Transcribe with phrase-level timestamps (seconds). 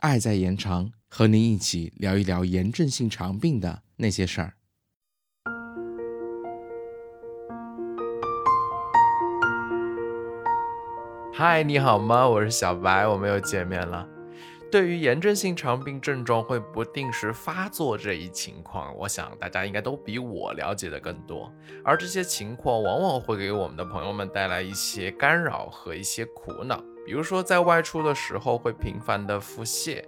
[0.00, 4.52] 爱在延长，和您一起聊一聊炎症性肠病的那些事儿。
[11.34, 12.26] 嗨，你好吗？
[12.26, 14.15] 我是小白，我们又见面了。
[14.70, 21.52] 对于炎症性肠病症状会不定时发作这一情况，我想大家应该都比我了解的更多。
[21.84, 30.02] 而这些情况往往会给我们的朋友们带来一些干扰和一些苦恼，比如说在外出的时候会频繁的腹泻。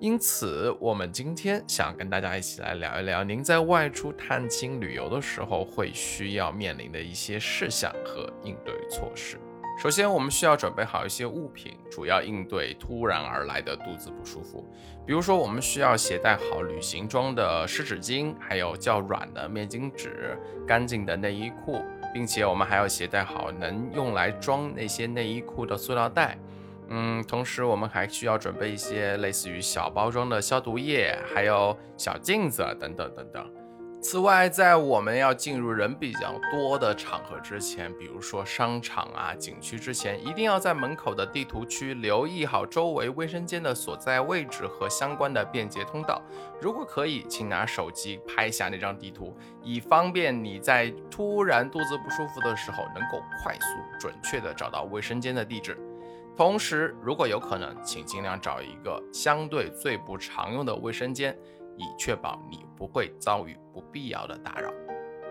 [0.00, 9.38] 因此，我们今天想跟大家一起来聊一聊，您在外出探亲旅游的时候会需要面临的一些事项和应对措施。
[9.76, 14.64] 首先，我们需要准备好一些物品，主要应对突然而来的肚子不舒服。
[15.04, 21.82] 比如说，我们需要携带好旅行装的湿纸巾，还有较软的面巾纸、干净的内衣裤，
[22.14, 26.38] 并且我们还要携带好能用来装那些内衣裤的塑料袋。
[26.88, 33.63] 嗯，同时我们还需要准备一些类似于小包装的消毒液，还有小镜子等等等等。
[34.04, 46.20] 此外，在我们要进入人比较多的场合之前，比如说商场啊、景区之前，一定要在门口的地图区留意好周围卫生间的所在位置和相关的便捷通道。
[46.60, 55.78] 如果可以，请拿手机拍下那张地图，以方便你在突然肚子不舒服的时候能够快速准确的找到卫生间的地址。
[56.36, 61.34] 同时，如果有可能，请尽量找一个相对最不常用的卫生间。
[61.76, 64.70] 以确保你不会遭遇不必要的打扰。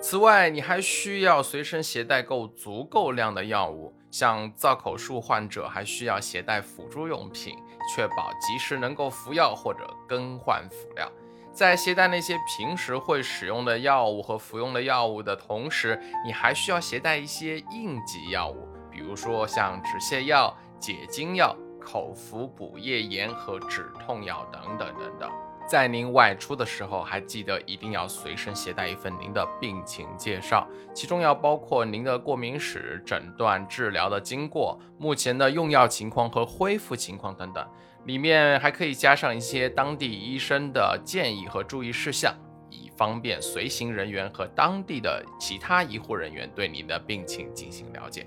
[0.00, 7.54] 此外，你还需要随身携带够足够量的药物，像造口术患者还需要携带辅助用品，
[7.94, 11.06] 确保及时能够服药或者更换辅料。
[11.52, 25.30] 在携带那些平时会使用的药物和服用的药物的同时，你还需要携带一些应急药物，比如说像止泻药、解痉药、口服补液盐和止痛药等等等等。
[25.70, 37.64] 在您外出的时候，还记得一定要随身携带一份您的病情介绍，其中要包括您的过敏史、诊断、治疗的经过、目前的用药情况和恢复情况等等。
[38.04, 42.34] 里面还可以加上一些当地医生的建议和注意事项，
[42.68, 48.26] 以方便随行人员和当地的其他医护人员对您的病情进行了解。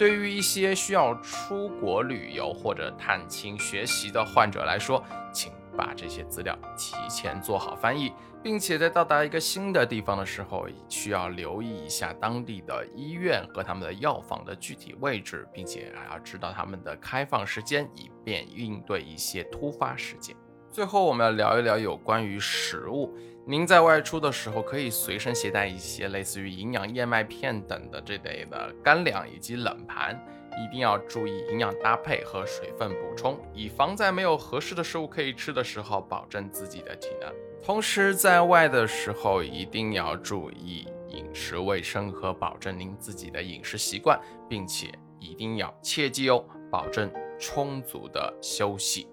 [0.00, 5.52] 对于一些需要出国旅游或者探亲学习的患者来说，请。
[5.76, 8.12] 把这些资料提前做好翻译，
[8.42, 20.36] 并且在到达一个新的地方的时候，需要留意一下当地的医院和他们的药房的具体位置，并且还要知道他们的开放时间，以便应对一些突发事件。
[20.72, 23.12] 最后，我们要聊一聊有关于食物。
[23.44, 30.16] 您在外出的时候，可以随身携带一些类似于营养燕麦片等的这类的干粮以及冷盘。
[30.50, 37.32] 一定要注意营养搭配和水分补充，以防在没有合适的食物可以吃的时候，保证自己的体能。
[37.64, 47.10] 同时，在外的时候一定要注意饮食卫生和保证您自己的饮食习惯，并且一定要切记哦，保证
[47.40, 49.08] 充足的休息。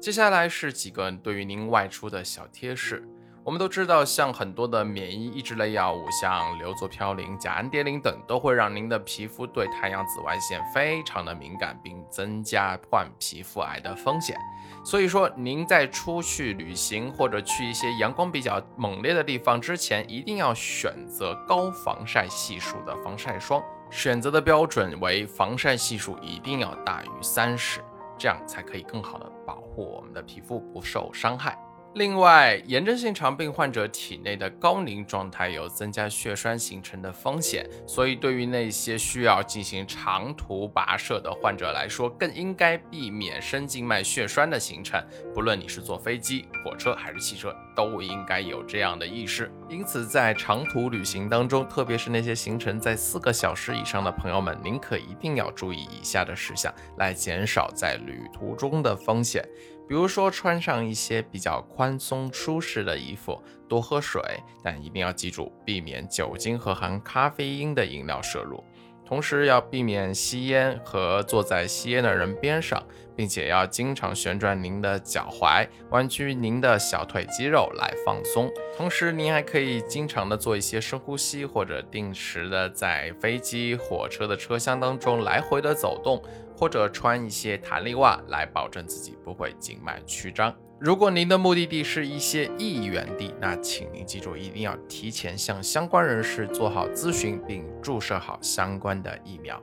[0.00, 3.02] 接下来是几个对于您外出的小贴士。
[3.42, 14.36] 我们都知道，像很多的免疫抑制类药物，像硫唑嘌呤、甲氨蝶呤等，都会让您的皮肤对太阳紫外线非常的敏感，并增加患皮肤癌的风险。
[14.84, 27.80] 所以说，您在出去旅行或者去一些阳光比较猛烈的地方之前，一定要选择高防晒系数的防晒霜，选择的标准为防晒系数一定要大于三十，
[28.18, 31.65] 这样才可以更好的保护我们的皮肤不受伤害。
[31.96, 45.02] 另外，炎症性肠病患者体内的高凝状态有增加血栓形成的风险，所以对于那些需要进行长途跋涉的患者来说，更应该避免深静脉血栓的形成。
[45.32, 49.50] 不论你是坐飞机、火车还是汽车，都应该有这样的意识。
[49.66, 59.42] 因此，在长途旅行当中，特别是那些行程在四个小时以上的朋友们，您可一定要注意以下的事项，来减少在旅途中的风险。
[59.88, 64.20] 比如说，穿上一些比较宽松舒适的衣服，多喝水，
[64.62, 68.62] 但一定要记住避免酒精和含咖啡因的饮料摄入。
[69.06, 72.82] 同时要避免吸烟和坐在吸烟的人边上，
[73.14, 78.50] 并且要经常旋转您的脚踝，弯曲您的小腿肌肉来放松。
[78.76, 86.22] 同时，您还可以经常的做一些深呼吸，或者定时的在飞机、火车的车厢当中来回的走动。
[86.58, 90.50] 或者穿一些弹力袜来保证自己不会静脉曲张。
[90.78, 99.58] 如果您的目的地是一些疫源地，那请您记住一定要提前向相关人士做好咨询，并注射好相关的疫苗。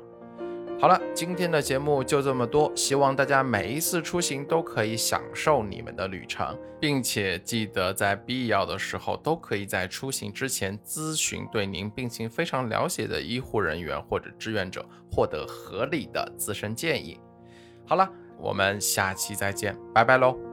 [0.79, 17.19] 好了，今天的节目就这么多，希望大家每一次出行都可以享受你们的旅程，并且记得在必要的时候都可以在出行之前咨询对您病情非常了解的医护人员或者志愿者，获得合理的自身建议。
[17.85, 20.52] 好了，我们下期再见，拜拜喽。